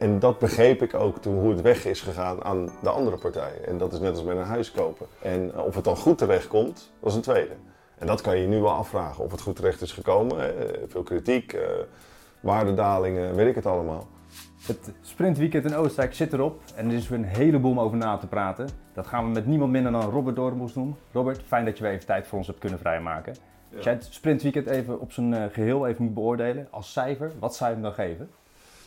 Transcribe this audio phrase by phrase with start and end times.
[0.00, 3.66] En dat begreep ik ook toen hoe het weg is gegaan aan de andere partijen.
[3.66, 5.06] En dat is net als met een huis kopen.
[5.22, 7.54] En of het dan goed terecht komt, dat is een tweede.
[7.98, 9.24] En dat kan je nu wel afvragen.
[9.24, 10.54] Of het goed terecht is gekomen.
[10.88, 11.60] Veel kritiek, uh,
[12.40, 14.06] waardedalingen, weet ik het allemaal.
[14.66, 18.16] Het sprintweekend in Oostenrijk zit erop en er is weer een heleboel om over na
[18.16, 18.68] te praten.
[18.94, 20.96] Dat gaan we met niemand minder dan Robert Dormos doen.
[21.12, 23.34] Robert, fijn dat je weer even tijd voor ons hebt kunnen vrijmaken.
[23.74, 27.54] Als jij het sprintweekend even op zijn eh, geheel even moet beoordelen, als cijfer, wat
[27.54, 28.30] zou je hem dan geven?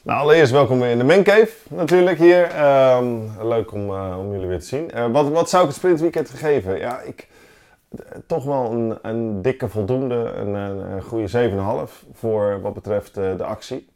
[0.03, 2.43] Nou, allereerst welkom in de Mancave natuurlijk hier.
[2.43, 4.89] Ehm, leuk om, uh, om jullie weer te zien.
[4.95, 6.77] Uh, wat, wat zou ik het sprintweekend geven?
[6.77, 7.27] Ja, ik,
[8.27, 13.89] toch wel een, een dikke voldoende, een, een goede 7,5 voor wat betreft de actie.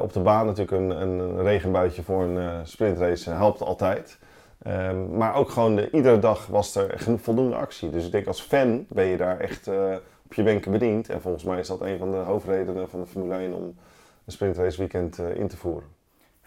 [0.00, 4.18] Op de baan natuurlijk een, een regenbuitje voor een sprintrace helpt altijd.
[4.66, 7.90] Um, maar ook gewoon de, iedere dag was er voldoende actie.
[7.90, 9.68] Dus ik denk als fan ben je daar echt
[10.24, 11.08] op je wenken bediend.
[11.08, 13.74] En volgens mij is dat een van de hoofdredenen van de Formule 1 om
[14.28, 15.97] een weekend in te voeren.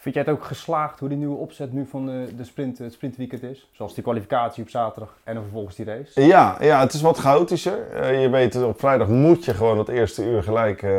[0.01, 2.93] Vind jij het ook geslaagd hoe die nieuwe opzet nu van de, de sprint, het
[2.93, 3.69] sprintweekend is?
[3.71, 6.25] Zoals die kwalificatie op zaterdag en dan vervolgens die race?
[6.25, 7.77] Ja, ja het is wat chaotischer.
[7.93, 10.89] Uh, je weet, op vrijdag moet je gewoon het eerste uur gelijk uh,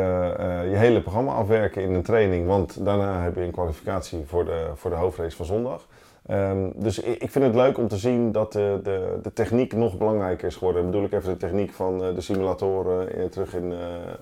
[0.69, 2.47] je hele programma afwerken in een training.
[2.47, 5.87] Want daarna heb je een kwalificatie voor de, voor de hoofdrace van zondag.
[6.31, 9.73] Um, dus ik, ik, vind het leuk om te zien dat de, de, de techniek
[9.73, 10.81] nog belangrijker is geworden.
[10.81, 13.73] Dan bedoel ik even de techniek van de simulatoren terug in,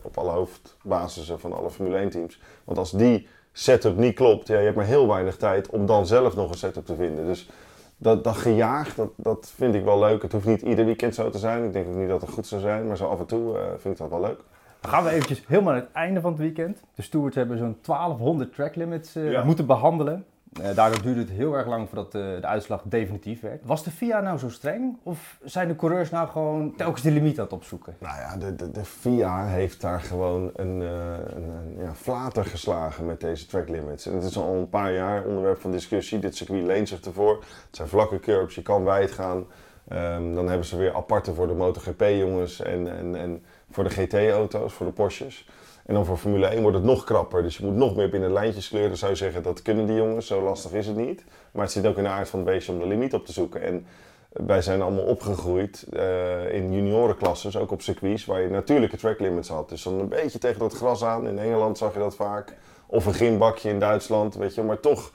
[0.01, 2.39] op alle hoofdbasissen van alle Formule 1 teams.
[2.63, 6.05] Want als die setup niet klopt, ja, je hebt maar heel weinig tijd om dan
[6.05, 7.25] zelf nog een setup te vinden.
[7.25, 7.49] Dus
[7.97, 10.21] dat, dat gejaagd, dat, dat vind ik wel leuk.
[10.21, 11.63] Het hoeft niet ieder weekend zo te zijn.
[11.63, 13.61] Ik denk ook niet dat het goed zou zijn, maar zo af en toe uh,
[13.77, 14.39] vind ik dat wel leuk.
[14.81, 16.81] Dan gaan we eventjes helemaal naar het einde van het weekend.
[16.95, 19.43] De stewards hebben zo'n 1200 track limits uh, ja.
[19.43, 20.25] moeten behandelen.
[20.59, 23.65] Uh, daardoor duurde het heel erg lang voordat uh, de uitslag definitief werd.
[23.65, 24.97] Was de FIA nou zo streng?
[25.03, 27.95] Of zijn de coureurs nou gewoon telkens de limiet aan het opzoeken?
[27.99, 30.89] Nou ja, de, de, de FIA heeft daar gewoon een, uh,
[31.25, 34.05] een, een ja, flater geslagen met deze track limits.
[34.05, 36.19] En het is al een paar jaar onderwerp van discussie.
[36.19, 37.35] Dit circuit leent zich ervoor.
[37.67, 39.45] Het zijn vlakke curbs, je kan wijd gaan.
[39.91, 44.73] Um, dan hebben ze weer aparte voor de MotoGP-jongens en, en, en voor de GT-auto's,
[44.73, 45.47] voor de Porsches.
[45.85, 47.43] En dan voor Formule 1 wordt het nog krapper.
[47.43, 48.97] Dus je moet nog meer binnen lijntjes kleuren.
[48.97, 50.27] zou je zeggen, dat kunnen die jongens.
[50.27, 51.23] Zo lastig is het niet.
[51.51, 53.31] Maar het zit ook in de aard van het beestje om de limiet op te
[53.31, 53.61] zoeken.
[53.61, 53.85] En
[54.33, 59.49] wij zijn allemaal opgegroeid uh, in juniorenklasses, ook op circuits, waar je natuurlijke track limits
[59.49, 59.69] had.
[59.69, 61.27] Dus dan een beetje tegen dat gras aan.
[61.27, 62.55] In Engeland zag je dat vaak.
[62.87, 64.63] Of een gymbakje in Duitsland, weet je.
[64.63, 65.11] Maar toch,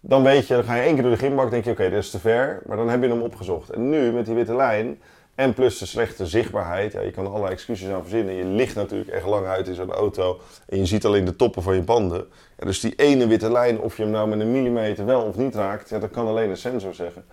[0.00, 1.98] dan weet je, dan ga je één keer door de gymbak, denk je, oké, dit
[1.98, 2.62] is te ver.
[2.66, 3.70] Maar dan heb je hem opgezocht.
[3.70, 5.00] En nu, met die witte lijn,
[5.38, 6.92] en plus de slechte zichtbaarheid.
[6.92, 8.34] Ja, je kan er allerlei excuses aan verzinnen.
[8.34, 10.40] Je ligt natuurlijk echt lang uit in zo'n auto.
[10.68, 12.26] En je ziet alleen de toppen van je banden.
[12.58, 15.36] Ja, dus die ene witte lijn, of je hem nou met een millimeter wel of
[15.36, 17.24] niet raakt, ja, dat kan alleen een sensor zeggen.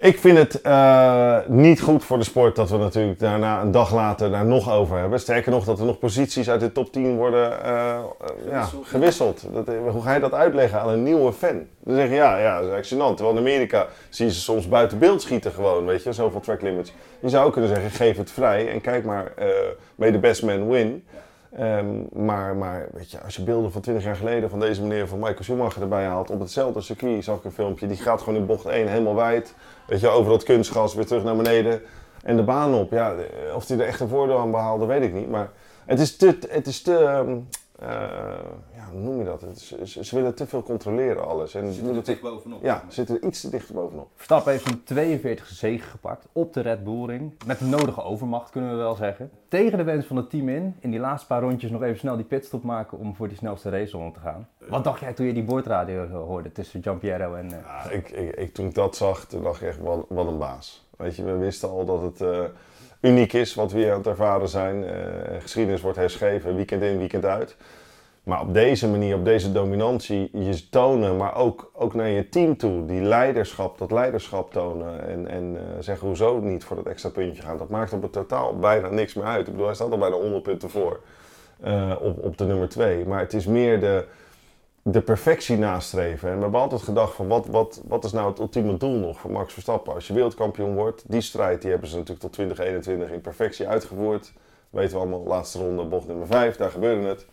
[0.00, 3.94] Ik vind het uh, niet goed voor de sport dat we natuurlijk daarna een dag
[3.94, 5.20] later daar nog over hebben.
[5.20, 7.98] Sterker nog, dat er nog posities uit de top 10 worden uh,
[8.48, 9.46] ja, gewisseld.
[9.52, 11.66] Dat, hoe ga je dat uitleggen aan een nieuwe fan?
[11.84, 13.16] Dan zeggen ja, ja, dat is gênant.
[13.16, 16.62] Terwijl in Amerika zie je ze soms buiten beeld schieten gewoon, weet je, zoveel track
[16.62, 16.92] limits.
[17.20, 19.46] Je zou ook kunnen zeggen, geef het vrij en kijk maar, uh,
[19.94, 21.04] may the best man win.
[21.58, 25.08] Um, maar, maar weet je, als je beelden van 20 jaar geleden van deze meneer
[25.08, 28.38] van Michael Schumacher erbij haalt, op hetzelfde circuit zag ik een filmpje, die gaat gewoon
[28.38, 29.54] in bocht 1 helemaal wijd.
[29.86, 31.80] Weet je, over dat kunstgas weer terug naar beneden
[32.22, 32.90] en de baan op.
[32.90, 33.14] Ja,
[33.54, 35.30] of hij er echt een voordeel aan behaalde, weet ik niet.
[35.30, 35.50] Maar
[35.84, 37.48] het is te, het is te um,
[37.82, 37.88] uh,
[38.74, 39.42] ja, hoe noem je dat?
[39.42, 41.54] Is, ze willen te veel controleren alles.
[41.54, 42.62] En zitten er dicht bovenop.
[42.62, 44.08] Ja, zitten er iets te dicht bovenop.
[44.14, 47.32] Verstappen heeft een 42 zege gepakt op de Red Bull Ring.
[47.46, 49.30] Met de nodige overmacht kunnen we wel zeggen.
[49.48, 52.16] Tegen de wens van het team in, in die laatste paar rondjes nog even snel
[52.16, 54.48] die pitstop maken om voor die snelste race te gaan.
[54.68, 57.46] Wat dacht jij toen je die boordradio hoorde tussen Giampiero en...
[57.46, 57.50] Uh...
[57.50, 60.38] Ja, ik, ik, ik, toen ik dat zag, toen dacht ik echt, wat, wat een
[60.38, 60.88] baas.
[61.00, 62.20] Weet je, we wisten al dat het...
[62.20, 62.38] Uh,
[63.00, 64.82] uniek is wat we hier aan het ervaren zijn.
[64.82, 64.90] Uh,
[65.40, 67.56] geschiedenis wordt herschreven, weekend in, weekend uit.
[68.22, 72.56] Maar op deze manier, op deze dominantie, je tonen, maar ook, ook naar je team
[72.56, 75.08] toe, die leiderschap, dat leiderschap tonen.
[75.08, 77.58] En, en uh, zeggen hoezo niet voor dat extra puntje gaan.
[77.58, 79.46] Dat maakt op het totaal bijna niks meer uit.
[79.46, 81.00] Ik bedoel, hij staat al bijna 100 punten voor
[82.00, 83.06] op, op de nummer 2.
[83.06, 84.04] Maar het is meer de,
[84.82, 86.28] de perfectie nastreven.
[86.28, 89.20] En we hebben altijd gedacht van wat, wat, wat is nou het ultieme doel nog
[89.20, 89.94] voor Max Verstappen?
[89.94, 94.32] Als je wereldkampioen wordt, die strijd die hebben ze natuurlijk tot 2021 in perfectie uitgevoerd.
[94.70, 97.26] Weten we allemaal, laatste ronde, bocht nummer 5, daar gebeurde het.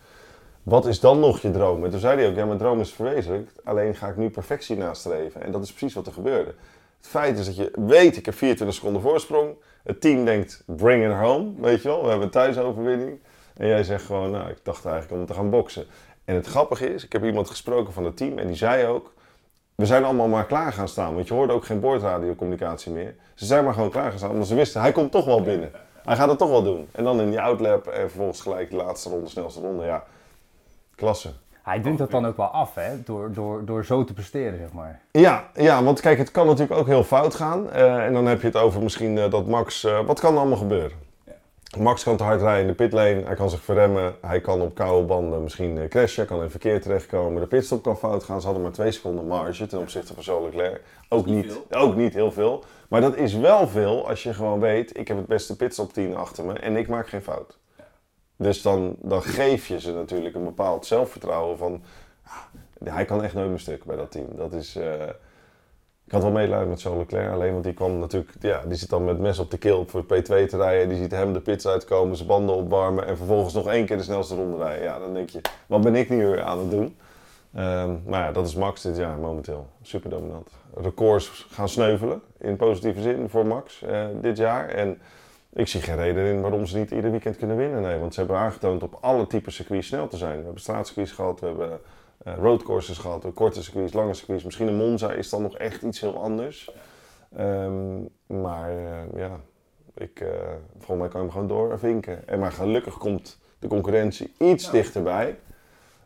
[0.62, 1.84] Wat is dan nog je droom?
[1.84, 4.76] En toen zei hij ook, ja mijn droom is verwezenlijkt, alleen ga ik nu perfectie
[4.76, 5.42] nastreven.
[5.42, 6.54] En dat is precies wat er gebeurde.
[6.96, 9.54] Het feit is dat je weet, ik heb 24 seconden voorsprong.
[9.82, 12.02] Het team denkt, bring it home, weet je wel.
[12.02, 13.18] We hebben een thuisoverwinning.
[13.56, 15.86] En jij zegt gewoon, nou, ik dacht eigenlijk om te gaan boksen.
[16.28, 19.12] En het grappige is, ik heb iemand gesproken van het team en die zei ook...
[19.74, 23.14] We zijn allemaal maar klaar gaan staan, want je hoorde ook geen boordradiocommunicatie meer.
[23.34, 25.70] Ze zijn maar gewoon klaar gaan staan, omdat ze wisten, hij komt toch wel binnen.
[26.04, 26.88] Hij gaat het toch wel doen.
[26.92, 30.04] En dan in die outlap en vervolgens gelijk de laatste ronde, snelste ronde, ja.
[30.94, 31.32] Klasse.
[31.62, 33.02] Hij dwingt dat dan ook wel af, hè?
[33.02, 35.00] Door, door, door zo te presteren, zeg maar.
[35.10, 37.70] Ja, ja, want kijk, het kan natuurlijk ook heel fout gaan.
[37.70, 39.84] Eh, en dan heb je het over misschien eh, dat Max...
[39.84, 41.07] eh, wat kan er allemaal gebeuren?
[41.76, 44.74] Max kan te hard rijden in de pitlane, hij kan zich verremmen, hij kan op
[44.74, 47.40] koude banden misschien eh, crashen, kan in verkeer terechtkomen.
[47.40, 50.54] De pitstop kan fout gaan, ze hadden maar twee seconden marge ten opzichte van Charles
[50.54, 50.82] Leclerc.
[51.08, 52.64] Ook niet ook niet heel veel.
[52.88, 56.16] Maar dat is wel veel als je gewoon weet, ik heb het beste pitstop 10
[56.16, 57.58] achter me en ik maak geen fout.
[58.36, 61.82] Dus dan, dan geef je ze natuurlijk een bepaald zelfvertrouwen van,
[62.24, 64.26] ah, hij kan echt nooit meer stuk bij dat team.
[64.36, 64.76] Dat is...
[64.76, 65.02] eh,
[66.08, 68.88] ik had wel medelijden met Charles Leclerc, alleen want die kwam natuurlijk, ja, die zit
[68.88, 70.88] dan met mes op de keel voor P2 te rijden.
[70.88, 74.02] Die ziet hem de pits uitkomen, zijn banden opwarmen en vervolgens nog één keer de
[74.02, 74.82] snelste ronde rijden.
[74.82, 76.96] Ja, dan denk je, wat ben ik nu weer aan het doen?
[77.54, 79.66] Ehm, maar ja, dat is Max dit jaar momenteel.
[79.82, 80.48] Super dominant.
[80.74, 84.68] Records gaan sneuvelen, in positieve zin, voor Max eh, dit jaar.
[84.68, 84.98] En
[85.52, 87.82] ik zie geen reden in waarom ze niet ieder weekend kunnen winnen.
[87.82, 90.36] Nee, want ze hebben aangetoond op alle typen circuits snel te zijn.
[90.36, 91.80] We hebben straatcircuits gehad, we hebben
[92.24, 94.44] roadcourses gehad, korte circuits, lange circuits.
[94.44, 96.70] Misschien een Monza is dan nog echt iets heel anders.
[97.36, 99.40] Ehm, maar eh, ja,
[99.94, 100.28] ik, eh,
[100.78, 102.28] volgens mij kan je hem gewoon doorvinken.
[102.28, 105.38] En maar gelukkig komt de concurrentie iets dichterbij.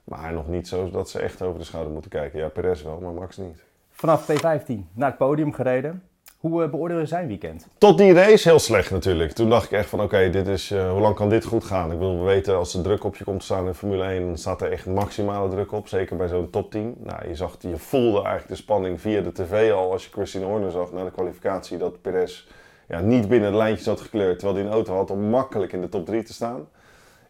[0.04, 2.38] Maar nog niet zo dat ze echt over de schouder moeten kijken.
[2.38, 3.62] Ja, Perez wel, maar Max niet.
[3.90, 6.02] Vanaf P15 naar het podium gereden.
[6.42, 7.66] Hoe uh, beoordeel je zijn weekend?
[7.78, 9.32] Tot die race heel slecht natuurlijk.
[9.32, 11.92] Toen dacht ik echt van oké, dit is, eh, hoe lang kan dit goed gaan?
[11.92, 14.26] Ik wil we weten als er druk op je komt te staan in Formule 1,
[14.26, 15.88] dan staat er echt maximale druk op.
[15.88, 16.94] Zeker bij zo'n topteam.
[16.98, 20.44] Nou, je, zag, je voelde eigenlijk de spanning via de tv al als je Christine
[20.44, 22.46] Horner zag na de kwalificatie dat Perez
[22.88, 24.38] ja, niet binnen de lijntjes had gekleurd.
[24.38, 26.68] Terwijl hij een auto had om makkelijk in de top 3 te staan.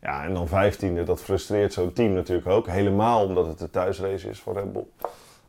[0.02, 2.66] Ja, en dan vijftiende, dat frustreert zo'n team natuurlijk ook.
[2.66, 4.86] Helemaal omdat het de thuisrace is voor Red Bull.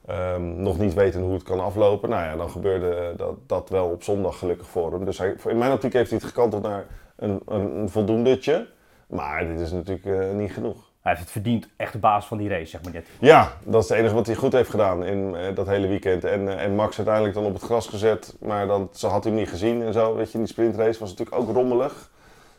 [0.06, 2.10] Ehm, nog niet weten hoe het kan aflopen.
[2.10, 5.06] Nou ja, dan gebeurde dat, dat wel op zondag gelukkig voor hem.
[5.06, 6.86] Dus hij, in mijn optiek heeft hij het gekanteld naar
[7.16, 8.68] een, een, een voldoendetje.
[9.08, 10.92] Maar dit is natuurlijk eh, niet genoeg.
[11.02, 13.08] Hij heeft het verdiend echt de baas van die race, zeg maar net.
[13.20, 16.24] Ja, dat is het enige wat hij goed heeft gedaan in eh, dat hele weekend.
[16.24, 19.32] En, eh, en Max uiteindelijk dan op het gras gezet, maar dan, ze had hij
[19.32, 20.16] hem niet gezien en zo.
[20.16, 22.12] Weet je, in die sprintrace was het natuurlijk ook rommelig.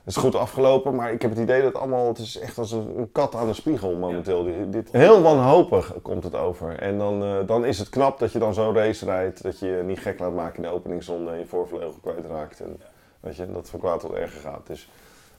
[0.05, 2.59] Het is goed afgelopen, maar ik heb het idee dat het allemaal, het is echt
[2.59, 4.45] als een, kat aan de spiegel momenteel.
[4.45, 6.79] Dit, dit- heel wanhopig komt het over.
[6.79, 9.67] En dan, eh, dan is het knap dat je dan zo'n race rijdt, dat je
[9.67, 12.61] je niet gek laat maken in de openingsronde en je voorvleugel kwijtraakt.
[12.61, 12.81] En,
[13.21, 14.67] weet je, dat het van kwaad tot erger gaat.
[14.67, 14.89] Dus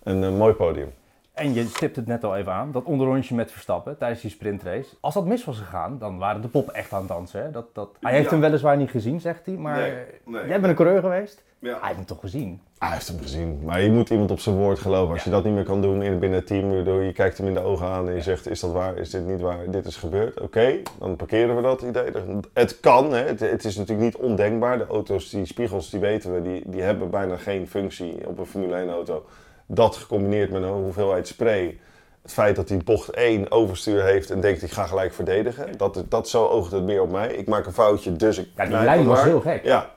[0.04, 0.94] een mooi podium.
[1.34, 4.96] En je stipt het net al even aan, dat onderrondje met Verstappen tijdens die sprintrace.
[5.00, 7.42] Als dat mis was gegaan, dan waren de pop echt aan het dansen.
[7.44, 7.52] Hè?
[7.52, 7.90] Dat, dat...
[8.00, 8.30] Hij heeft Ja.
[8.32, 9.56] hem weliswaar niet gezien, zegt hij.
[9.56, 9.94] Maar Nee,
[10.26, 10.42] nee.
[10.48, 11.44] jij bent een coureur geweest.
[11.66, 11.72] Ja.
[11.72, 12.62] Hij heeft hem toch gezien?
[12.78, 15.14] Hij heeft hem gezien, maar je moet iemand op zijn woord geloven.
[15.14, 17.48] Als je dat niet meer kan doen in, binnen het team, waardoor je kijkt hem
[17.48, 18.98] in de ogen aan en je zegt: Is dat waar?
[18.98, 19.72] Is dit niet waar?
[19.72, 20.40] Dit is gebeurd.
[20.40, 22.12] Oké, dan parkeren we dat idee.
[22.54, 23.24] Het kan, hè.
[23.24, 24.78] Het, het is natuurlijk niet ondenkbaar.
[24.78, 28.46] De auto's, die spiegels, die weten we, die, die hebben bijna geen functie op een
[28.46, 29.26] Formule 1 auto.
[29.66, 31.80] Dat gecombineerd met een hoeveelheid spray.
[32.22, 35.78] Het feit dat hij bocht 1 overstuur heeft en denkt: Ik ga gelijk verdedigen.
[35.78, 37.34] Dat, dat zo oogt het meer op mij.
[37.34, 38.48] Ik maak een foutje, dus ik.
[38.56, 39.64] Ja, die lijn was heel gek.
[39.64, 39.94] Ja.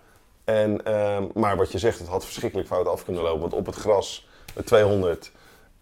[0.49, 3.41] En, ehm, maar wat je zegt, het had verschrikkelijk fout af kunnen lopen.
[3.41, 5.33] Want op het gras, met 200.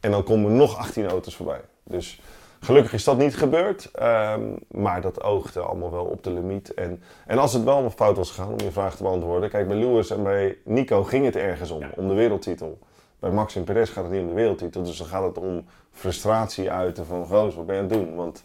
[0.01, 1.61] En dan komen nog 18 auto's voorbij.
[1.83, 2.21] Dus
[2.61, 3.91] gelukkig is dat niet gebeurd.
[3.91, 6.75] ehm, maar dat oogde allemaal wel op de limiet.
[6.75, 9.51] En, en als het wel nog fout was gegaan, om je vraag te beantwoorden.
[9.51, 11.83] Kijk, bij Lewis en bij Nico ging het ergens om.
[11.97, 12.79] Om de wereldtitel.
[13.19, 14.83] Bij Max en Perez gaat het niet om de wereldtitel.
[14.83, 17.27] Dus dan gaat het om frustratie uiten van...
[17.27, 18.15] Goos, wat ben je aan het doen?
[18.15, 18.45] Want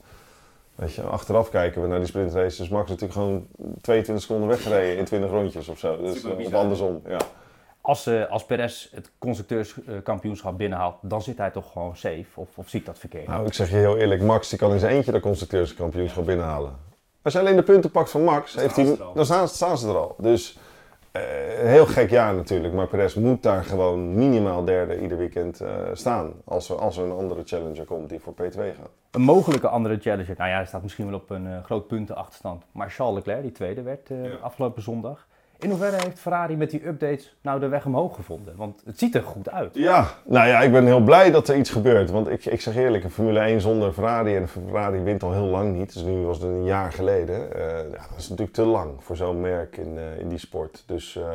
[0.82, 2.58] Weet je, achteraf kijken we naar die sprintraces.
[2.58, 3.48] Dus Max natuurlijk gewoon
[3.82, 5.98] 22 seconden weggereden in 20 rondjes of zo.
[6.02, 7.18] Dus, eh, of andersom, ja.
[7.82, 12.26] Als, eh, als Perez het constructeurskampioenschap binnenhaalt, dan zit hij toch gewoon safe?
[12.36, 13.28] Of, of zie ik dat verkeerd?
[13.28, 16.76] Nou, ik zeg je heel eerlijk, Max die kan in zijn eentje de constructeurskampioenschap binnenhalen.
[17.22, 19.14] Als je alleen de punten pakt van Max, Dan heeft staan hij, ze er al.
[19.14, 20.16] dan staan, staan ze er al.
[20.18, 20.58] Dus
[21.58, 22.74] heel gek jaar natuurlijk.
[22.74, 26.32] Maar Perez moet daar gewoon minimaal derde ieder weekend eh, staan.
[26.46, 28.90] Als er, als er een andere challenger komt die voor P2 gaat.
[29.12, 32.64] Een mogelijke andere challenger, nou ja, hij staat misschien wel op een eh, groot puntenachterstand.
[32.72, 34.36] Maar Charles Leclerc, die tweede werd eh, Ja.
[34.42, 35.28] afgelopen zondag.
[35.62, 38.56] In hoeverre heeft Ferrari met die updates nou de weg omhoog gevonden?
[38.56, 39.76] Want het ziet er goed uit.
[39.76, 42.10] Ja, nou ja, ik ben heel blij dat er iets gebeurt.
[42.10, 45.46] Want ik, ik zeg eerlijk, een Formule 1 zonder Ferrari en Ferrari wint al heel
[45.46, 45.94] lang niet.
[45.94, 47.56] Dus nu was het een jaar geleden.
[47.56, 50.84] Eh, dat is natuurlijk te lang voor zo'n merk in, eh, in die sport.
[50.86, 51.28] Dus ehm,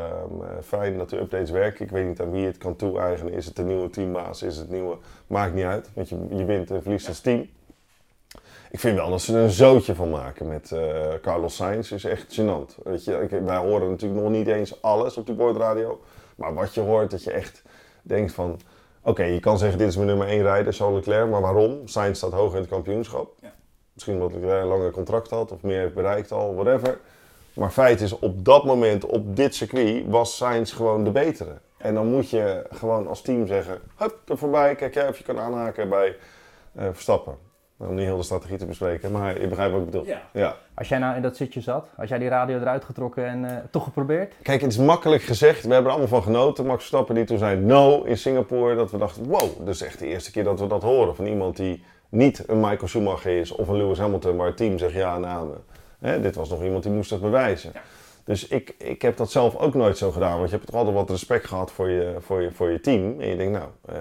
[0.43, 1.85] eh, fijn dat de updates werken.
[1.85, 3.33] Ik weet niet aan wie het kan toe-eigenen.
[3.33, 4.43] Is het de nieuwe teambaas?
[4.43, 4.97] Is het nieuwe?
[5.27, 7.49] Maakt niet uit, want je, je wint en verliest als team.
[8.77, 10.81] Ik vind wel dat ze er een zootje van maken met eh,
[11.23, 11.93] Carlos Sainz.
[11.93, 12.83] is echt gênant.
[12.85, 16.01] Weet je, ik- wij horen natuurlijk nog niet eens alles op die boordradio.
[16.35, 17.63] Maar wat je hoort, dat je echt
[18.03, 18.61] denkt van...
[19.03, 21.31] Oké, je kan zeggen dit is mijn nummer 1 rijder, Charles Leclerc.
[21.31, 21.89] Maar waarom?
[21.89, 23.33] Sainz staat hoog in het kampioenschap.
[23.41, 23.53] Ja.
[23.93, 26.99] Misschien omdat Leclerc een langer contract had of meer heeft bereikt al, whatever.
[27.53, 31.59] Maar feit is, op dat moment, op dit circuit, was Sainz gewoon de betere.
[31.77, 34.75] En dan moet je gewoon als team zeggen, hup, er voorbij.
[34.75, 36.17] Kijk jij of je kan aanhaken bij
[36.75, 37.46] eh, Verstappen.
[37.77, 40.07] Nou, om niet heel de strategie te bespreken, maar je begrijpt wat ik bedoel.
[40.33, 40.57] Ja.
[40.75, 43.57] Als jij nou in dat zitje zat, als jij die radio eruit getrokken en eh,
[43.71, 44.35] toch geprobeerd?
[44.43, 45.67] Kijk, het is makkelijk gezegd.
[45.67, 46.67] We hebben er allemaal van genoten.
[46.67, 48.75] Max Verstappen die toen zei no in Singapore.
[48.75, 51.17] Dat we dachten, wow, dat is echt de eerste keer dat we dat horen.
[51.17, 54.79] Van iemand die niet een Michael Schumacher is of een Lewis Hamilton, waar het team
[54.79, 55.65] zegt ja namen.
[55.99, 57.73] Hè, dit was nog iemand die moest dat bewijzen.
[58.25, 60.37] Dus ik, ik heb dat zelf ook nooit zo gedaan.
[60.37, 63.21] Want je hebt toch altijd wat respect gehad voor je, voor je, voor je team.
[63.21, 63.97] En je denkt, nou, uh,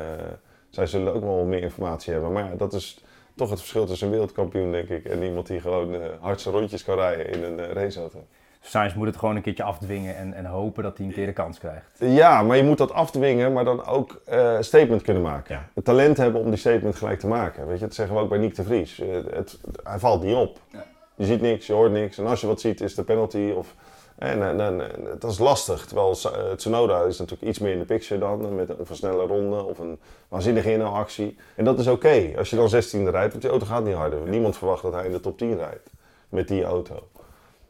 [0.70, 2.32] zij zullen ook wel meer informatie hebben.
[2.32, 3.03] Maar ja, dat is
[3.35, 6.83] toch het verschil tussen een wereldkampioen, denk ik, en iemand die gewoon uh, hardste rondjes
[6.83, 8.25] kan rijden in een uh, raceauto.
[8.61, 11.33] Sainz moet het gewoon een keertje afdwingen en, en hopen dat hij een keer de
[11.33, 11.85] kans krijgt.
[11.99, 15.55] Ja, maar je moet dat afdwingen, maar dan ook uh, statement kunnen maken.
[15.55, 15.69] Ja.
[15.73, 17.67] Het talent hebben om die statement gelijk te maken.
[17.67, 18.97] Weet je, dat zeggen we ook bij Nick de Vries.
[18.97, 20.59] Het, het, hij valt niet op.
[20.71, 20.85] Ja.
[21.15, 22.17] Je ziet niks, je hoort niks.
[22.17, 23.75] En als je wat ziet, is de penalty of
[24.15, 24.81] en, en, en,
[25.19, 25.86] dat is lastig.
[25.86, 28.55] Terwijl uh, Tsunoda is natuurlijk iets meer in de picture dan.
[28.55, 31.38] Met een versnelle ronde of een waanzinnige inhaalactie.
[31.55, 32.34] En dat is oké.
[32.38, 34.19] Als je dan 16e rijdt, want die auto gaat niet harder.
[34.27, 35.89] Niemand verwacht dat hij in de top 10 rijdt.
[36.29, 37.07] Met die auto.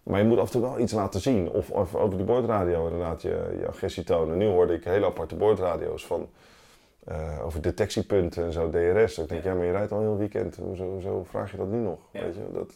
[0.04, 1.50] Maar je moet af en toe wel iets laten zien.
[1.50, 4.38] Of, of over die boordradio inderdaad je, je agressie tonen.
[4.38, 6.30] Nu hoorde ik hele aparte boordradio's van...
[7.10, 9.18] Uh, over detectiepunten en zo, DRS.
[9.18, 10.56] Ik denk, ja, maar je rijdt al heel weekend.
[10.56, 12.00] Hoezo, hoezo vraag je dat nu nog?
[12.12, 12.22] Ja.
[12.22, 12.42] Weet je?
[12.54, 12.74] Dat,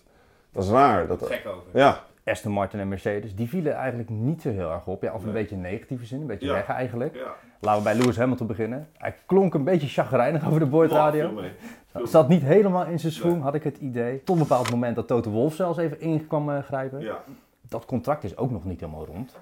[0.52, 1.08] dat is raar.
[1.08, 1.64] Dat, Gek over.
[1.74, 5.02] Ja, Aston Martin en Mercedes, die vielen eigenlijk niet zo heel erg op.
[5.02, 6.54] Ja, of een beetje in negatieve zin, een beetje ja.
[6.54, 7.16] weg eigenlijk.
[7.16, 7.34] Ja.
[7.60, 8.88] Laten we bij Lewis Hamilton beginnen.
[8.98, 11.44] Hij klonk een beetje chagrijnig over de boordradio.
[11.94, 14.24] Oh, Zat niet helemaal in zijn schoen, had ik het idee.
[14.24, 17.00] Tot een bepaald moment dat Toto Wolff zelfs even in kwam uh, grijpen.
[17.00, 17.24] Ja.
[17.62, 19.38] Dat contract is ook nog niet helemaal rond.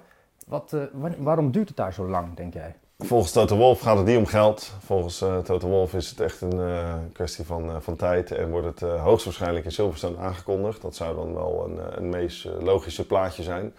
[0.46, 2.74] Wat, uh, waarom duurt het daar zo lang, denk jij?
[3.04, 4.72] Volgens Toto Wolf gaat het niet om geld.
[4.84, 8.50] Volgens uh, Toto Wolf is het echt een uh, kwestie van, uh, van tijd en
[8.50, 10.82] wordt het hoogstwaarschijnlijk in Silverstone aangekondigd.
[10.82, 13.74] Dat zou dan wel een, een meest logische plaatje zijn.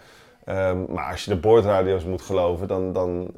[0.46, 3.28] Um, maar als je de boordradio's moet geloven, dan, dan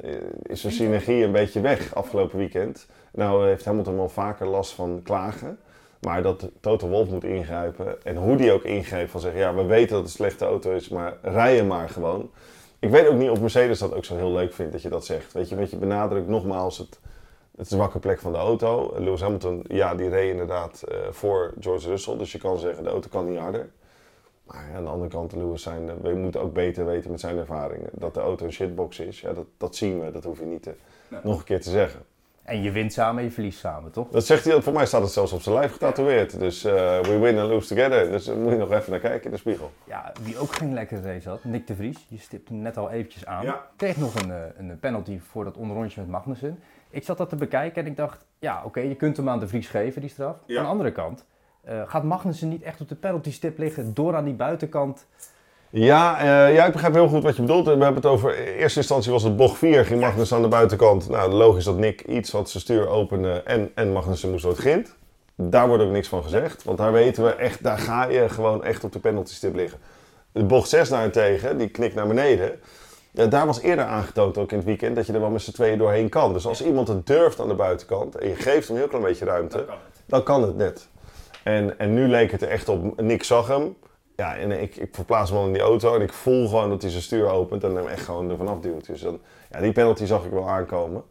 [0.43, 2.87] is de synergie een beetje weg afgelopen weekend.
[3.11, 5.59] Nou heeft Hamilton wel vaker last van klagen.
[5.99, 9.63] Maar dat Toto Wolf moet ingrijpen en hoe die ook ingrijpt van zeggen, ja we
[9.63, 12.29] weten dat het een slechte auto is, maar rij je maar gewoon.
[12.83, 15.05] Ik weet ook niet of Mercedes dat ook zo heel leuk vindt dat je dat
[15.05, 15.33] zegt.
[15.33, 16.99] Weet je, want je benadrukt nogmaals het,
[17.57, 18.93] het zwakke plek van de auto.
[18.97, 22.17] Lewis Hamilton, ja, die reed inderdaad uh, voor George Russell.
[22.17, 23.69] Dus je kan zeggen, de auto kan niet harder.
[24.43, 27.37] Maar ja, aan de andere kant, Lewis zijn, we moeten ook beter weten met zijn
[27.37, 27.89] ervaringen.
[27.91, 30.11] Dat de auto een shitbox is, ja, dat, dat zien we.
[30.11, 30.73] Dat hoef je niet te,
[31.07, 31.19] nee.
[31.23, 32.01] nog een keer te zeggen.
[32.43, 34.09] En je wint samen en je verliest samen, toch?
[34.09, 36.39] Dat zegt hij, voor mij staat het zelfs op zijn lijf getatoeëerd.
[36.39, 38.11] Dus uh, we win and lose together.
[38.11, 39.71] Dus daar moet je nog even naar kijken in de spiegel.
[39.83, 42.05] Ja, wie ook geen lekkere race had, Nick de Vries.
[42.07, 43.43] Je stipt hem net al eventjes aan.
[43.45, 43.65] Ja.
[43.75, 46.59] Kreeg nog een, een penalty voor dat onderrondje met Magnussen.
[46.89, 49.39] Ik zat dat te bekijken en ik dacht, ja oké, okay, je kunt hem aan
[49.39, 50.35] de Vries geven, die straf.
[50.45, 50.57] Ja.
[50.57, 51.25] Aan de andere kant,
[51.69, 55.05] uh, gaat Magnussen niet echt op de penalty stip liggen door aan die buitenkant...
[55.75, 57.65] Ja, uh, ja, ik begrijp heel goed wat je bedoelt.
[57.65, 60.47] We hebben het over, in eerste instantie was het bocht 4, ging Magnus aan de
[60.47, 61.09] buitenkant.
[61.09, 64.61] Nou, logisch dat Nick iets had zijn stuur opende en, en Magnussen moest door het
[64.61, 64.95] grind.
[65.35, 68.63] Daar wordt ook niks van gezegd, want daar weten we echt, daar ga je gewoon
[68.63, 69.79] echt op de penalty stip liggen.
[70.31, 72.59] De bocht 6 daarentegen, die knikt naar beneden.
[73.11, 75.51] Ja, daar was eerder aangetoond, ook in het weekend, dat je er wel met z'n
[75.51, 76.33] tweeën doorheen kan.
[76.33, 79.03] Dus als iemand het durft aan de buitenkant en je geeft hem een heel klein
[79.03, 80.87] beetje ruimte, dan kan het, dan kan het net.
[81.43, 83.75] En, en nu leek het er echt op, Nick zag hem,
[84.15, 86.81] ja, en ik, ik verplaats me al in die auto en ik voel gewoon dat
[86.81, 88.85] hij zijn stuur opent en hem echt gewoon er vanaf duwt.
[88.85, 89.19] Dus dan,
[89.51, 91.03] ja, die penalty zag ik wel aankomen.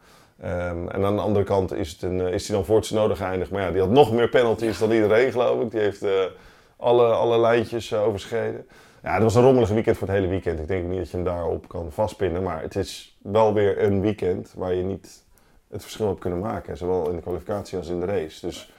[0.44, 3.50] Um, en aan de andere kant is, het een, is hij dan voor nodig geëindigd.
[3.50, 5.70] Maar ja, die had nog meer penalties dan iedereen, geloof ik.
[5.70, 6.10] Die heeft uh,
[6.76, 8.66] alle, alle lijntjes uh, overschreden.
[9.02, 10.58] Ja, het was een rommelige weekend voor het hele weekend.
[10.58, 12.42] Ik denk niet dat je hem daarop kan vastpinnen.
[12.42, 15.24] Maar het is wel weer een weekend waar je niet
[15.70, 16.76] het verschil hebt kunnen maken.
[16.76, 18.46] Zowel in de kwalificatie als in de race.
[18.46, 18.72] Dus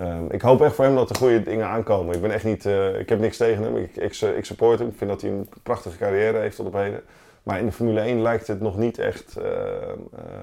[0.00, 2.14] Um, ik hoop echt voor hem dat er goede dingen aankomen.
[2.14, 3.76] Ik ben echt niet, uh, ik heb niks tegen hem.
[3.76, 4.88] Ik, ik, ik, support hem.
[4.88, 7.02] Ik vind dat hij een prachtige carrière heeft tot op heden.
[7.42, 9.44] Maar in de Formule 1 lijkt het nog niet echt uh,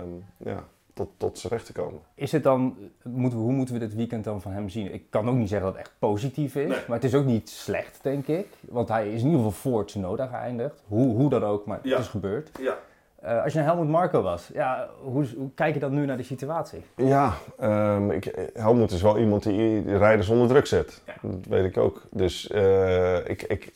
[0.01, 1.99] um, ja, tot, tot zijn recht te komen.
[2.15, 4.93] Is het dan, moeten we, hoe moeten we dit weekend dan van hem zien?
[4.93, 6.79] Ik kan ook niet zeggen dat het echt positief is, nee.
[6.87, 8.47] maar het is ook niet slecht, denk ik.
[8.61, 10.83] Want hij is in ieder geval voor Tsunoda geëindigd.
[10.87, 11.89] Hoe, hoe dan ook, maar ja.
[11.89, 12.49] het is gebeurd.
[12.59, 12.77] Ja.
[13.25, 16.17] Uh, als je een Helmut Marco was, ja, hoe, hoe, kijk je dan nu naar
[16.17, 16.83] de situatie?
[16.95, 21.01] Ja, um, ik, Helmut is wel iemand die de rijders onder druk zet.
[21.05, 21.13] Ja.
[21.21, 22.01] Dat weet ik ook.
[22.11, 23.73] Dus uh, ik, ik,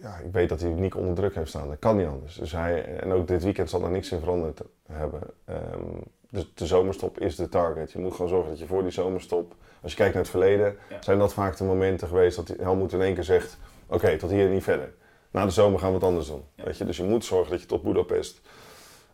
[0.00, 1.68] ja, ik weet dat hij niet onder druk heeft staan.
[1.68, 2.34] Dat kan niet anders.
[2.34, 4.60] Dus hij, en ook dit weekend zal er niks in veranderd
[4.92, 5.20] hebben.
[5.48, 7.92] Um, dus de zomerstop is de target.
[7.92, 10.76] Je moet gewoon zorgen dat je voor die zomerstop, als je kijkt naar het verleden,
[10.88, 10.96] ja.
[11.00, 14.30] zijn dat vaak de momenten geweest dat Helmut in één keer zegt: Oké, okay, tot
[14.30, 14.92] hier en niet verder
[15.34, 16.44] na de zomer gaan we het anders doen.
[16.54, 16.64] Ja.
[16.64, 16.84] Weet je?
[16.84, 18.40] Dus je moet zorgen dat je tot Budapest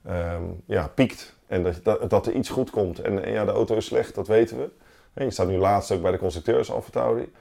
[0.09, 1.37] um, ja, piekt.
[1.47, 2.99] En dat, dat, dat, er iets goed komt.
[2.99, 4.71] En, en, ja, de auto is slecht, dat weten we.
[5.12, 7.33] En je staat nu laatst ook bij de constructeurs Tauri.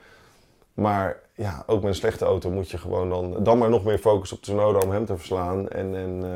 [0.74, 3.98] Maar ja, ook met een slechte auto moet je gewoon dan, dan maar nog meer
[3.98, 5.68] focussen op Tsunoda om hem te verslaan.
[5.68, 6.30] En, en, uh,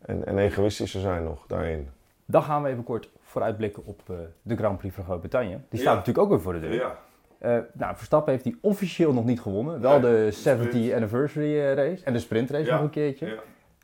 [0.00, 1.88] en, en egoïstischer zijn nog daarin.
[2.24, 5.58] Dan gaan we even kort vooruitblikken op uh, de Grand Prix van Groot-Brittannië.
[5.68, 5.98] Die staat ja.
[5.98, 6.74] natuurlijk ook weer voor de deur.
[6.74, 6.98] Ja.
[7.42, 9.80] Uh, nou, Verstappen heeft die officieel nog niet gewonnen.
[9.80, 13.38] Wel de 70 anniversary race en de sprintrace nog een keertje.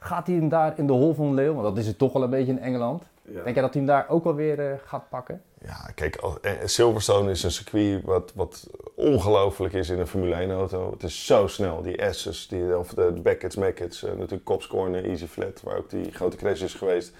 [0.06, 2.12] Gaat hij hem daar in de hol van de leeuw, want dat is het toch
[2.12, 3.02] wel een beetje in Engeland.
[3.22, 5.42] Denk jij dat hij hem daar ook wel weer uh, gaat pakken?
[5.60, 6.20] Ja, kijk,
[6.64, 10.90] Silverstone is een circuit wat, wat ongelooflijk is in een Formule 1 auto.
[10.90, 15.26] Het is zo snel, die S's, die, of de Beckett's, Mackett's, natuurlijk Cops Corner, Easy
[15.26, 17.12] Flat, waar ook die grote crash is geweest.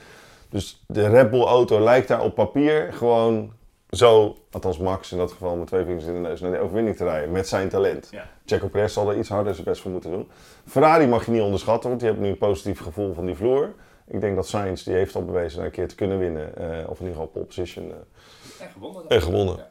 [0.49, 3.53] Dus de Red Bull auto lijkt daar op papier gewoon
[3.91, 6.97] zo, althans Max in dat geval met twee vingers in de neus, naar de overwinning
[6.97, 8.09] te rijden met zijn talent.
[8.11, 8.29] Ja.
[8.45, 10.29] Checo Perez zal er iets harder zijn best voor moeten doen.
[10.67, 13.75] Ferrari mag je niet onderschatten, want die hebben nu een positief gevoel van die vloer.
[14.07, 17.01] Ik denk dat Sainz, die heeft al bewezen een keer te kunnen winnen, uh, of
[17.01, 17.87] in ieder geval pole position.
[17.87, 17.95] Uh,
[18.61, 19.09] en gewonnen.
[19.09, 19.67] En gewonnen.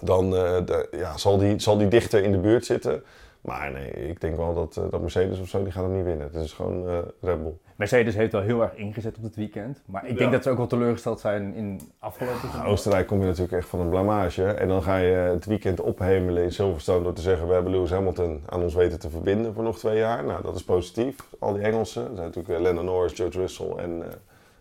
[0.00, 3.04] Dan uh, de, ja, zal, die, zal die dichter in de buurt zitten.
[3.40, 6.30] Maar nee, ik denk wel dat, dat Mercedes of zo, die gaat hem niet winnen.
[6.32, 7.56] Het is gewoon Red Bull.
[7.78, 9.82] Mercedes heeft wel heel erg ingezet op het weekend.
[9.86, 13.26] Maar ik denk dat ze ook wel teleurgesteld zijn in afgelopen ja, Oostenrijk kom je
[13.26, 14.44] natuurlijk echt van een blamage.
[14.44, 17.46] En dan ga je het weekend ophemelen in Silverstone door te zeggen...
[17.46, 20.24] we hebben Lewis Hamilton aan ons weten te verbinden voor nog twee jaar.
[20.24, 21.16] Nou, dat is positief.
[21.38, 22.02] Al die Engelsen.
[22.02, 24.04] Er zijn natuurlijk eh, Lennon Norris, George Russell en, uh,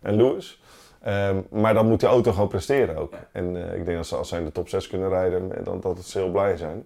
[0.02, 0.62] en Lewis.
[1.08, 3.14] Um, maar dan moet de auto gewoon presteren ook.
[3.32, 5.64] En uh, ik denk dat ze als zij in de top 6 kunnen rijden...
[5.64, 6.86] dan dat ze heel blij zijn.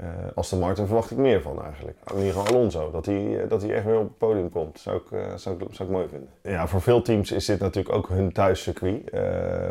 [0.00, 1.98] Uh, als de Martin verwacht ik meer van eigenlijk.
[2.10, 4.78] In ieder geval Alonso, dat hij, dat hij echt weer op het podium komt.
[4.78, 6.28] Zou ik, uh, zou, ik, zou ik mooi vinden.
[6.42, 9.02] Ja, voor veel teams is dit natuurlijk ook hun thuiscircuit.
[9.12, 9.20] Uh,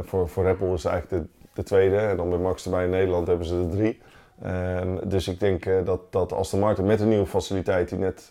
[0.01, 1.97] voor, voor Red Bull is het eigenlijk de, de tweede.
[1.97, 4.01] En dan met Max erbij in Nederland hebben ze er drie.
[4.45, 8.29] Um, dus ik denk dat, dat als de Martin met een nieuwe faciliteit die net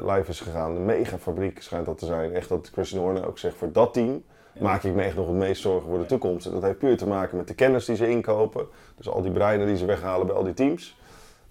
[0.00, 2.32] live is gegaan, een mega fabriek schijnt dat te zijn.
[2.32, 4.22] Echt dat Christian Horner ook zegt voor dat team
[4.60, 6.46] maak ik me echt nog het meest zorgen voor de toekomst.
[6.46, 8.66] En dat heeft puur te maken met de kennis die ze inkopen.
[8.96, 11.00] Dus al die breinen die ze weghalen bij al die teams.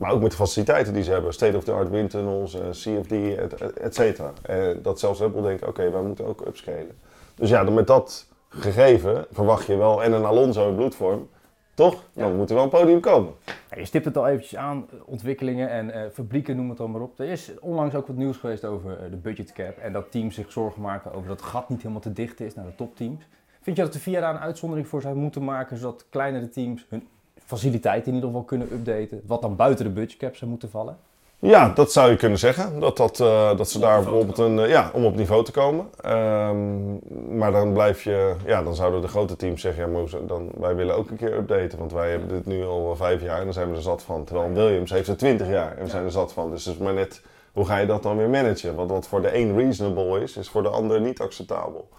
[0.01, 1.33] Maar ook met de faciliteiten die ze hebben.
[1.33, 4.33] State-of-the-art windtunnels, uh, CFD, et, et cetera.
[4.81, 6.99] Dat zelfs Bull denkt, oké, wij moeten ook upscalen.
[7.35, 11.29] Dus ja, dan met dat gegeven verwacht je wel, en een Alonso in bloedvorm,
[11.73, 12.03] toch?
[12.13, 13.33] Dan moet er wel een podium komen.
[13.45, 17.01] Ja, je stipt het al eventjes aan, ontwikkelingen en uh, fabrieken, noem het dan maar
[17.01, 17.19] op.
[17.19, 20.81] Er is onlangs ook wat nieuws geweest over de budgetcap en dat teams zich zorgen
[20.81, 23.27] maken over dat het gat niet helemaal te dicht is naar de topteams.
[23.61, 26.85] Vind je dat de VIA daar een uitzondering voor zou moeten maken, zodat kleinere teams
[26.89, 27.07] hun
[27.45, 30.97] faciliteiten in ieder geval kunnen updaten, wat dan buiten de budgetcap zou moeten vallen?
[31.41, 32.79] Ja, dat zou je kunnen zeggen.
[32.79, 35.85] Dat, dat, uh, dat ze daar bijvoorbeeld een, uh, ja, om op niveau te komen.
[36.05, 36.99] Um,
[37.37, 40.95] maar dan blijf je, ja, dan zouden de grote teams zeggen, ja, dan, wij willen
[40.95, 41.79] ook een keer updaten.
[41.79, 44.23] Want wij hebben dit nu al vijf jaar en dan zijn we er zat van.
[44.23, 46.51] Terwijl Williams heeft er twintig jaar en we zijn er zat van.
[46.51, 48.75] Dus het is maar net, hoe ga je dat dan weer managen?
[48.75, 51.89] Want wat voor de een reasonable is, is voor de ander niet acceptabel.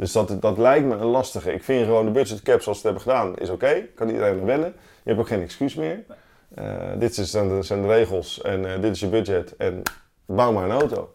[0.00, 1.52] Dus dat, dat lijkt me een lastige.
[1.52, 3.64] Ik vind gewoon de budget cap zoals ze het hebben gedaan, is oké.
[3.64, 3.90] Okay.
[3.94, 4.74] Kan iedereen er wennen.
[5.02, 6.04] Je hebt ook geen excuus meer.
[6.58, 6.64] Uh,
[6.98, 9.82] dit zijn de, zijn de regels en uh, dit is je budget en
[10.26, 11.12] bouw maar een auto.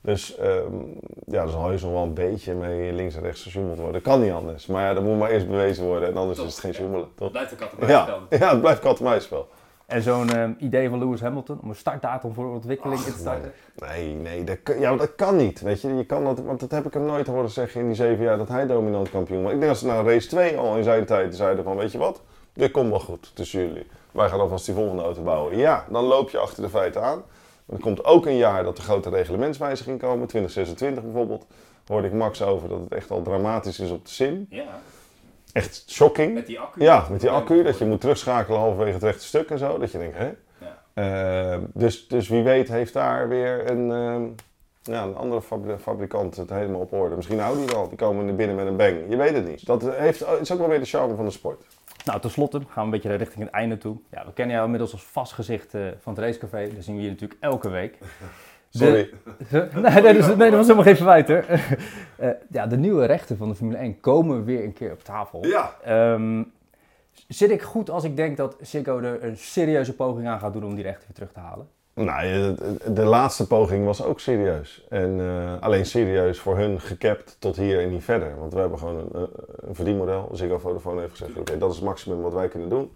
[0.00, 3.76] Dus um, ja, daar zal je nog wel een beetje mee links en rechts gesjoemeld
[3.76, 3.92] worden.
[3.92, 4.66] Dat kan niet anders.
[4.66, 6.46] Maar ja, dat moet maar eerst bewezen worden en anders Top.
[6.46, 7.08] is het geen sjoemelen.
[7.16, 7.24] Ja.
[7.24, 8.18] Het blijft een kat ja.
[8.30, 9.46] ja, het blijft kat en.
[9.90, 13.52] En zo'n um, idee van Lewis Hamilton om een startdatum voor ontwikkeling in te starten?
[13.76, 15.60] Nee, nee, dat kan, ja, dat kan niet.
[15.60, 17.96] Weet je, je kan dat, want dat heb ik hem nooit horen zeggen in die
[17.96, 19.52] zeven jaar dat hij dominant kampioen was.
[19.52, 21.98] Ik denk dat ze na race 2 al in zijn tijd zeiden van, weet je
[21.98, 22.22] wat,
[22.52, 23.86] dit komt wel goed tussen jullie.
[24.12, 25.56] Wij gaan alvast die volgende auto bouwen.
[25.56, 27.22] Ja, dan loop je achter de feiten aan.
[27.66, 31.46] Er komt ook een jaar dat er grote reglementswijzigingen komen, 2026 bijvoorbeeld.
[31.86, 34.46] Hoorde ik Max over dat het echt al dramatisch is op de sim.
[34.50, 34.80] Ja.
[35.52, 36.34] Echt shocking.
[36.34, 36.82] Met die accu?
[36.82, 37.62] Ja, met die accu.
[37.62, 39.78] Dat je moet terugschakelen halverwege het rechte stuk en zo.
[39.78, 40.32] Dat je denkt, hè?
[40.94, 41.54] Ja.
[41.54, 44.28] Uh, dus, dus wie weet heeft daar weer een, uh,
[44.82, 45.42] ja, een andere
[45.78, 47.16] fabrikant het helemaal op orde.
[47.16, 47.88] Misschien Audi wel.
[47.88, 48.98] Die komen binnen met een bang.
[49.08, 49.66] Je weet het niet.
[49.66, 51.64] Dat heeft, is ook wel weer de charme van de sport.
[52.04, 53.96] Nou, tenslotte gaan we een beetje richting het einde toe.
[54.10, 56.70] Ja, we kennen jou inmiddels als vast gezicht uh, van het racecafé.
[56.72, 57.98] Daar zien we je natuurlijk elke week.
[58.70, 59.10] Sorry.
[59.50, 61.44] De, nee, nee, dus, nee, dat was helemaal geen verwijt hoor.
[62.20, 65.46] Uh, ja, de nieuwe rechten van de Formule 1 komen weer een keer op tafel.
[65.46, 65.74] Ja.
[66.12, 66.52] Um,
[67.28, 70.64] zit ik goed als ik denk dat Ziggo er een serieuze poging aan gaat doen
[70.64, 71.68] om die rechten weer terug te halen?
[71.94, 72.54] Nou,
[72.92, 74.86] de, laatste poging was ook serieus.
[74.88, 78.38] En uh, alleen serieus voor hun gekapt tot hier en niet verder.
[78.38, 80.28] Want we hebben gewoon een, een verdienmodel.
[80.32, 82.90] Ziggo Vodafone heeft gezegd, oké, dat is het maximum wat wij kunnen doen.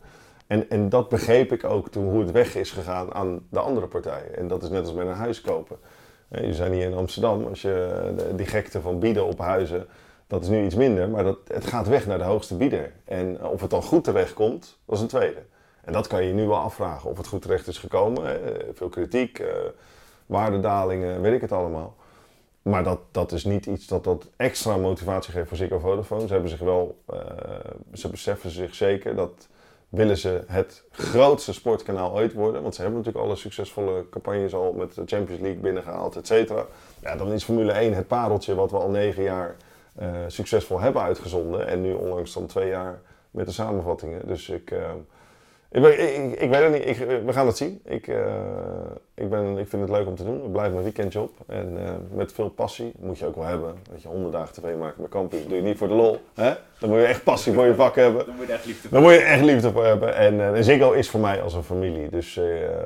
[0.46, 3.86] En, en dat begreep ik ook toen hoe het weg is gegaan aan de andere
[3.86, 4.36] partijen.
[4.36, 5.76] En dat is net als met een huis kopen.
[6.28, 9.86] Je zijn hier in Amsterdam, als je die gekte van bieden op huizen,
[10.26, 12.92] dat is nu iets minder, maar dat, het gaat weg naar de hoogste bieder.
[13.04, 15.42] En of het dan goed terecht komt, dat is een tweede.
[15.84, 18.40] En dat kan je nu wel afvragen of het goed terecht is gekomen.
[18.74, 19.46] Veel kritiek, uh,
[20.26, 21.96] waardedalingen, weet ik het allemaal.
[22.62, 26.26] Maar dat, dat is niet iets dat dat extra motivatie geeft voor Ziggo Vodafone.
[26.26, 26.98] Ze hebben zich wel,
[27.92, 29.48] ze beseffen zich zeker dat
[29.94, 32.62] willen ze het grootste sportkanaal ooit worden.
[32.62, 36.66] Want ze hebben natuurlijk alle succesvolle campagnes al met de Champions League binnengehaald, et cetera.
[37.02, 39.56] Ja, dan is Formule 1 het pareltje wat we al negen jaar
[40.00, 41.66] uh, succesvol hebben uitgezonden.
[41.66, 44.26] En nu onlangs dan twee jaar met de samenvattingen.
[44.26, 44.90] Dus ik, uh,
[45.74, 46.86] Ik, ik, ik weet het niet.
[46.86, 47.80] Ik, we gaan het zien.
[47.84, 48.34] Ik, eh,
[49.14, 50.44] ik, ben, ik vind het leuk om te doen.
[50.44, 51.32] Ik blijf mijn weekendje op.
[51.46, 52.92] En eh, met veel passie.
[52.98, 53.74] Moet je ook wel hebben.
[53.92, 55.46] Dat je honderddagen tv maken bij campus.
[55.46, 56.20] doe je niet voor de lol.
[56.34, 56.52] Hè?
[56.78, 58.26] Dan moet je echt passie voor je vak hebben.
[58.26, 60.14] Dan moet je echt liefde Daar moet je echt liefde voor hebben.
[60.14, 62.08] En uh, Ziggo is voor mij als een familie.
[62.08, 62.44] Dus eh,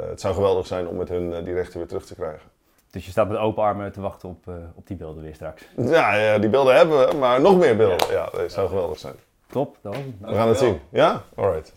[0.09, 2.49] het zou geweldig zijn om met hun eh, die rechten weer terug te krijgen.
[2.91, 5.63] Dus je staat met open armen te wachten op, eh, op die beelden weer straks.
[5.77, 7.17] Ja, ja, die beelden hebben we.
[7.17, 8.11] Maar nog meer beelden.
[8.11, 9.15] Ja, dat zou geweldig zijn.
[9.47, 9.97] Top, het.
[10.21, 10.81] We gaan het zien.
[10.91, 11.23] Ja?
[11.35, 11.73] Alright.